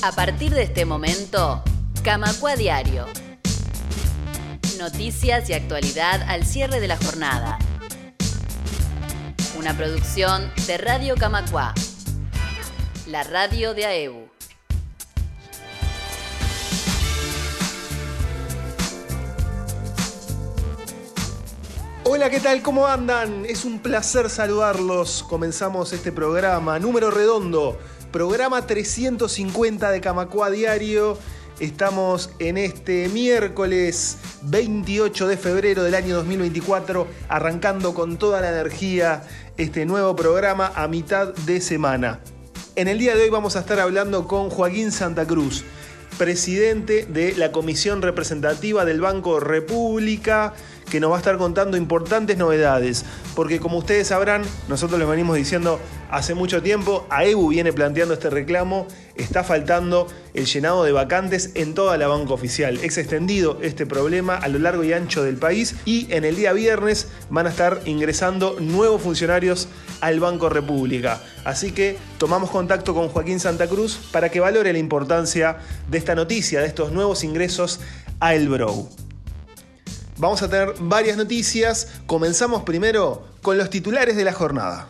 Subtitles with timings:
[0.00, 1.60] A partir de este momento,
[2.04, 3.04] Camacua Diario.
[4.78, 7.58] Noticias y actualidad al cierre de la jornada.
[9.58, 11.74] Una producción de Radio Camacua,
[13.08, 14.28] la radio de AEBU.
[22.04, 22.62] Hola, ¿qué tal?
[22.62, 23.44] ¿Cómo andan?
[23.44, 25.24] Es un placer saludarlos.
[25.28, 27.78] Comenzamos este programa, número redondo,
[28.10, 31.18] programa 350 de Camacua Diario.
[31.60, 39.24] Estamos en este miércoles 28 de febrero del año 2024, arrancando con toda la energía
[39.56, 42.20] este nuevo programa a mitad de semana.
[42.76, 45.64] En el día de hoy vamos a estar hablando con Joaquín Santa Cruz,
[46.18, 50.52] presidente de la Comisión Representativa del Banco República
[50.90, 53.04] que nos va a estar contando importantes novedades.
[53.34, 55.78] Porque como ustedes sabrán, nosotros les venimos diciendo
[56.10, 58.86] hace mucho tiempo, AEBU viene planteando este reclamo,
[59.16, 62.78] está faltando el llenado de vacantes en toda la banca oficial.
[62.82, 66.52] Es extendido este problema a lo largo y ancho del país y en el día
[66.52, 69.68] viernes van a estar ingresando nuevos funcionarios
[70.00, 71.20] al Banco República.
[71.44, 76.14] Así que tomamos contacto con Joaquín Santa Cruz para que valore la importancia de esta
[76.14, 77.80] noticia, de estos nuevos ingresos
[78.20, 78.88] a El Brow.
[80.16, 81.88] Vamos a tener varias noticias.
[82.06, 84.88] Comenzamos primero con los titulares de la jornada.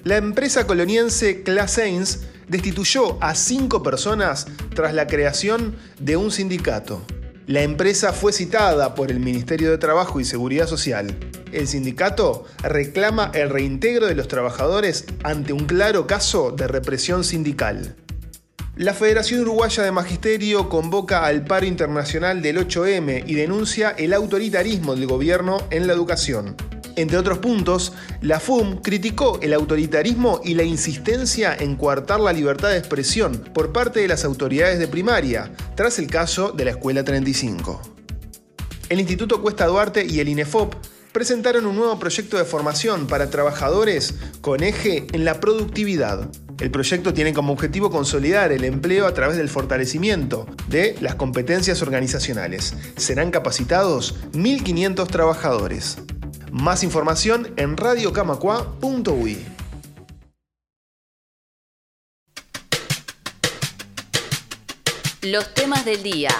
[0.06, 7.02] La empresa coloniense Clasains destituyó a cinco personas tras la creación de un sindicato.
[7.48, 11.18] La empresa fue citada por el Ministerio de Trabajo y Seguridad Social.
[11.50, 17.96] El sindicato reclama el reintegro de los trabajadores ante un claro caso de represión sindical.
[18.76, 24.94] La Federación Uruguaya de Magisterio convoca al paro internacional del 8M y denuncia el autoritarismo
[24.94, 26.54] del gobierno en la educación.
[26.96, 27.92] Entre otros puntos,
[28.22, 33.70] la FUM criticó el autoritarismo y la insistencia en coartar la libertad de expresión por
[33.70, 37.82] parte de las autoridades de primaria, tras el caso de la Escuela 35.
[38.88, 40.74] El Instituto Cuesta Duarte y el INEFOP
[41.12, 46.30] presentaron un nuevo proyecto de formación para trabajadores con eje en la productividad.
[46.60, 51.82] El proyecto tiene como objetivo consolidar el empleo a través del fortalecimiento de las competencias
[51.82, 52.74] organizacionales.
[52.96, 55.98] Serán capacitados 1.500 trabajadores.
[56.56, 59.46] Más información en radiocamacua.ui.
[65.20, 66.30] Los temas del día.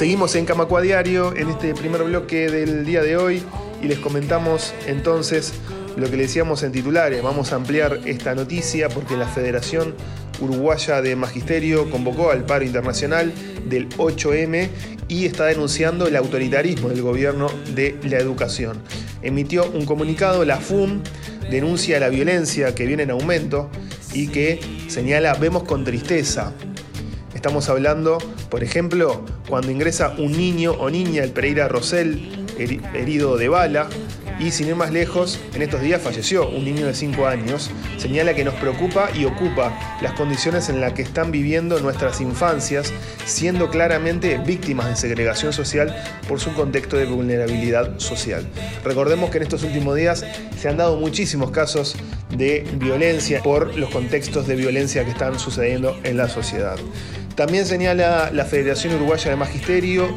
[0.00, 3.42] Seguimos en Camacua Diario en este primer bloque del día de hoy
[3.82, 5.52] y les comentamos entonces
[5.94, 7.22] lo que le decíamos en titulares.
[7.22, 9.94] Vamos a ampliar esta noticia porque la Federación
[10.40, 13.30] Uruguaya de Magisterio convocó al paro internacional
[13.66, 14.70] del 8M
[15.08, 18.78] y está denunciando el autoritarismo del gobierno de la educación.
[19.20, 21.02] Emitió un comunicado, la FUM
[21.50, 23.68] denuncia la violencia que viene en aumento
[24.14, 26.54] y que señala, vemos con tristeza
[27.40, 28.18] Estamos hablando,
[28.50, 32.20] por ejemplo, cuando ingresa un niño o niña el Pereira Rosell
[32.58, 33.88] herido de bala,
[34.38, 38.34] y sin ir más lejos, en estos días falleció un niño de 5 años, señala
[38.34, 39.72] que nos preocupa y ocupa
[40.02, 42.92] las condiciones en las que están viviendo nuestras infancias,
[43.24, 45.96] siendo claramente víctimas de segregación social
[46.28, 48.46] por su contexto de vulnerabilidad social.
[48.84, 50.26] Recordemos que en estos últimos días
[50.58, 51.96] se han dado muchísimos casos
[52.36, 56.76] de violencia por los contextos de violencia que están sucediendo en la sociedad.
[57.40, 60.14] También señala la Federación Uruguaya de Magisterio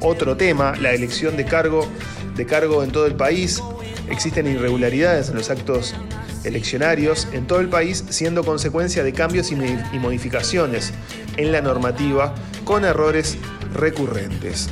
[0.00, 1.86] otro tema, la elección de cargo
[2.34, 3.62] de cargo en todo el país.
[4.10, 5.94] Existen irregularidades en los actos
[6.42, 10.92] eleccionarios en todo el país, siendo consecuencia de cambios y modificaciones
[11.36, 12.34] en la normativa
[12.64, 13.38] con errores
[13.72, 14.68] recurrentes.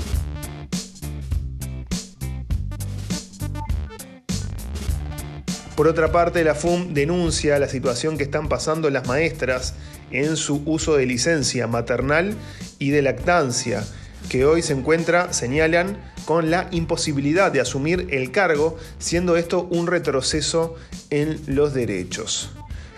[5.76, 9.74] Por otra parte, la FUM denuncia la situación que están pasando las maestras
[10.12, 12.34] en su uso de licencia maternal
[12.78, 13.84] y de lactancia,
[14.28, 19.86] que hoy se encuentra, señalan, con la imposibilidad de asumir el cargo, siendo esto un
[19.86, 20.76] retroceso
[21.10, 22.50] en los derechos.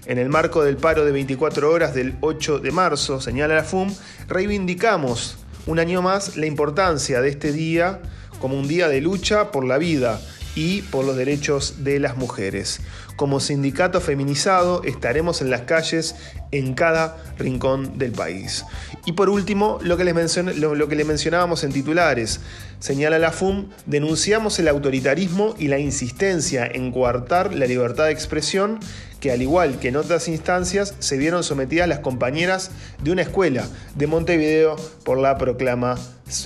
[0.06, 3.94] En el marco del paro de 24 horas del 8 de marzo, señala la FUM,
[4.28, 8.02] reivindicamos un año más la importancia de este día
[8.38, 10.20] como un día de lucha por la vida
[10.54, 12.80] y por los derechos de las mujeres.
[13.16, 16.16] Como sindicato feminizado estaremos en las calles
[16.50, 18.64] en cada rincón del país.
[19.06, 22.40] Y por último, lo que les, lo, que mencionábamos en titulares,
[22.78, 28.80] señala la FUM, denunciamos el autoritarismo y la insistencia en coartar la libertad de expresión
[29.24, 32.70] que al igual que en otras instancias se vieron sometidas las compañeras
[33.02, 35.96] de una escuela de Montevideo por la proclama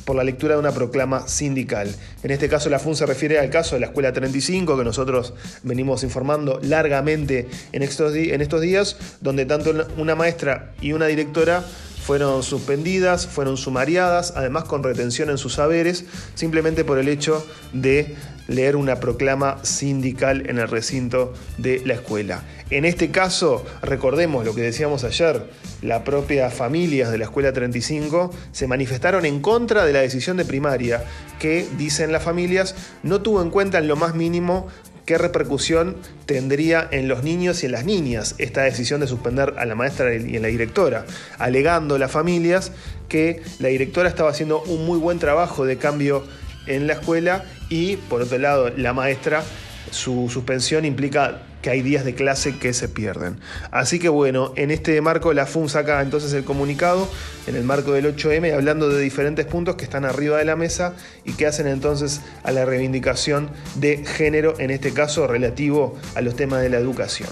[0.04, 1.92] por la lectura de una proclama sindical.
[2.22, 5.34] En este caso la FUN se refiere al caso de la Escuela 35 que nosotros
[5.64, 11.64] venimos informando largamente en estos, en estos días, donde tanto una maestra y una directora
[12.08, 18.16] fueron suspendidas, fueron sumariadas, además con retención en sus saberes, simplemente por el hecho de
[18.46, 22.44] leer una proclama sindical en el recinto de la escuela.
[22.70, 25.50] En este caso, recordemos lo que decíamos ayer,
[25.82, 30.46] la propia familias de la Escuela 35 se manifestaron en contra de la decisión de
[30.46, 31.04] primaria
[31.38, 34.66] que, dicen las familias, no tuvo en cuenta en lo más mínimo
[35.08, 35.96] qué repercusión
[36.26, 40.14] tendría en los niños y en las niñas esta decisión de suspender a la maestra
[40.14, 41.06] y a la directora,
[41.38, 42.72] alegando las familias
[43.08, 46.24] que la directora estaba haciendo un muy buen trabajo de cambio
[46.66, 49.42] en la escuela y por otro lado la maestra
[49.90, 53.40] su suspensión implica que hay días de clase que se pierden.
[53.70, 57.06] Así que bueno, en este marco la FUN saca entonces el comunicado,
[57.46, 60.94] en el marco del 8M, hablando de diferentes puntos que están arriba de la mesa
[61.26, 66.36] y que hacen entonces a la reivindicación de género, en este caso relativo a los
[66.36, 67.28] temas de la educación.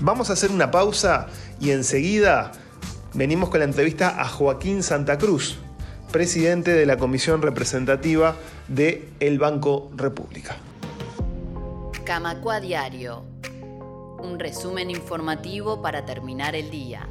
[0.00, 1.28] Vamos a hacer una pausa
[1.58, 2.52] y enseguida
[3.14, 5.56] venimos con la entrevista a Joaquín Santa Cruz,
[6.10, 8.36] presidente de la Comisión Representativa
[8.68, 10.56] de El Banco República.
[12.04, 13.31] Camacua Diario.
[14.22, 17.08] Un resumen informativo para terminar el día.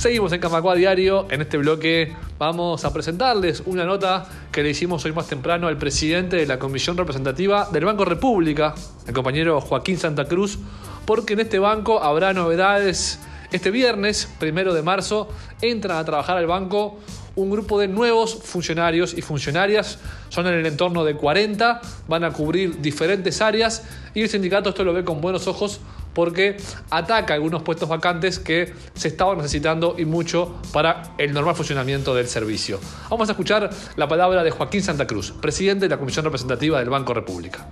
[0.00, 1.26] Seguimos en Camacua Diario.
[1.30, 5.76] En este bloque vamos a presentarles una nota que le hicimos hoy más temprano al
[5.76, 8.74] presidente de la Comisión Representativa del Banco República,
[9.06, 10.58] el compañero Joaquín Santa Cruz,
[11.04, 13.18] porque en este banco habrá novedades.
[13.52, 15.28] Este viernes, primero de marzo,
[15.60, 16.98] entran a trabajar al banco
[17.36, 19.98] un grupo de nuevos funcionarios y funcionarias.
[20.30, 24.82] Son en el entorno de 40, van a cubrir diferentes áreas y el sindicato esto
[24.82, 25.82] lo ve con buenos ojos
[26.14, 26.56] porque
[26.90, 32.26] ataca algunos puestos vacantes que se estaban necesitando y mucho para el normal funcionamiento del
[32.26, 32.80] servicio.
[33.08, 36.90] Vamos a escuchar la palabra de Joaquín Santa Cruz, presidente de la Comisión Representativa del
[36.90, 37.66] Banco República.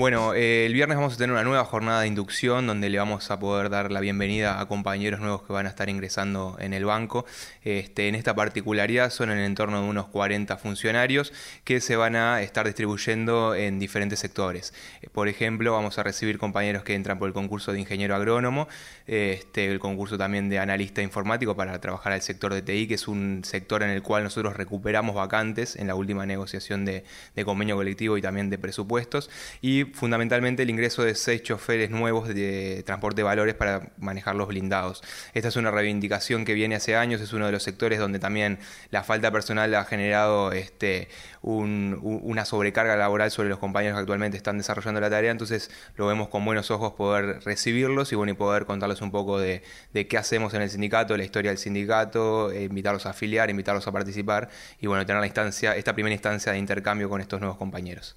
[0.00, 3.30] Bueno, eh, el viernes vamos a tener una nueva jornada de inducción donde le vamos
[3.30, 6.86] a poder dar la bienvenida a compañeros nuevos que van a estar ingresando en el
[6.86, 7.26] banco.
[7.64, 12.16] Este, en esta particularidad son en el entorno de unos 40 funcionarios que se van
[12.16, 14.72] a estar distribuyendo en diferentes sectores.
[15.12, 18.68] Por ejemplo, vamos a recibir compañeros que entran por el concurso de ingeniero agrónomo,
[19.06, 23.06] este, el concurso también de analista informático para trabajar al sector de TI, que es
[23.06, 27.04] un sector en el cual nosotros recuperamos vacantes en la última negociación de,
[27.36, 29.28] de convenio colectivo y también de presupuestos.
[29.60, 34.48] Y fundamentalmente el ingreso de seis choferes nuevos de transporte de valores para manejar los
[34.48, 35.02] blindados.
[35.34, 38.58] Esta es una reivindicación que viene hace años, es uno de los sectores donde también
[38.90, 41.08] la falta personal ha generado este,
[41.42, 46.28] una sobrecarga laboral sobre los compañeros que actualmente están desarrollando la tarea, entonces lo vemos
[46.28, 50.54] con buenos ojos poder recibirlos y, bueno, y poder contarles un poco de, qué hacemos
[50.54, 54.48] en el sindicato, la historia del sindicato, eh, invitarlos a afiliar, invitarlos a participar
[54.80, 58.16] y bueno, tener la instancia, esta primera instancia de intercambio con estos nuevos compañeros.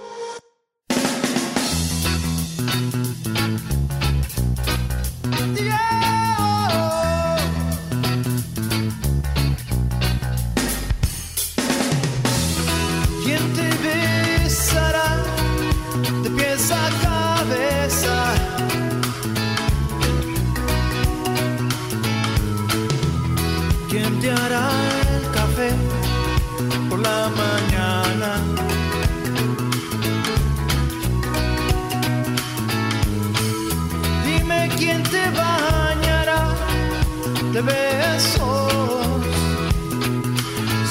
[37.63, 39.21] besos,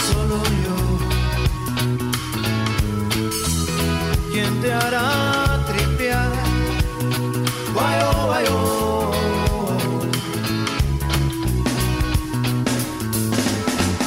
[0.09, 0.79] solo yo.
[4.33, 6.31] ¿Quién te hará tripear?
[7.75, 8.59] Guayo, guayo.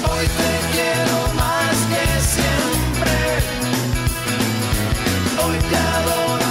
[0.09, 3.15] Hoy te quiero más que siempre,
[5.43, 6.42] hoy te adoro.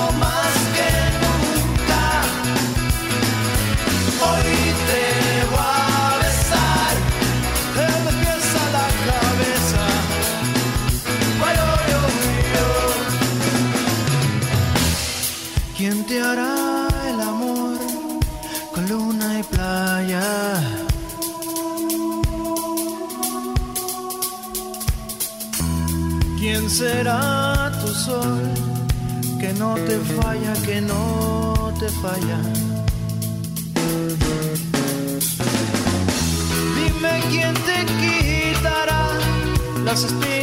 [29.40, 32.38] que no te falla, que no te falla.
[36.76, 39.02] Dime quién te quitará
[39.84, 40.41] las espinas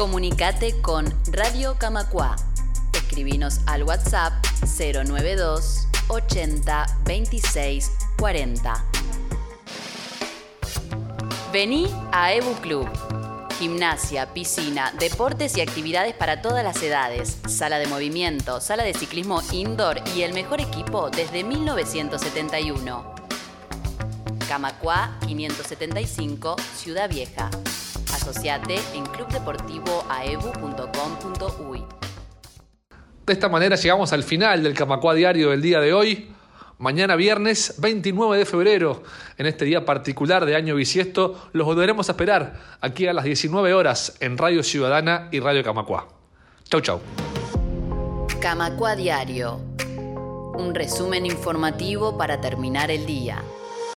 [0.00, 2.34] Comunicate con Radio Camacua.
[2.94, 8.84] Escribinos al WhatsApp 092 80 26 40.
[11.52, 12.88] Vení a Ebu Club.
[13.58, 19.42] Gimnasia, piscina, deportes y actividades para todas las edades, sala de movimiento, sala de ciclismo
[19.52, 23.14] indoor y el mejor equipo desde 1971.
[24.48, 27.50] Camacua 575, Ciudad Vieja.
[28.20, 31.84] Asociate en clubdeportivoaebu.com.uy.
[33.26, 36.30] De esta manera llegamos al final del Camacua Diario del día de hoy.
[36.76, 39.02] Mañana viernes 29 de febrero,
[39.38, 43.72] en este día particular de año bisiesto, los volveremos a esperar aquí a las 19
[43.72, 46.08] horas en Radio Ciudadana y Radio Camacua.
[46.64, 47.00] Chau, chau.
[48.98, 49.62] Diario.
[50.58, 53.42] Un resumen informativo para terminar el día.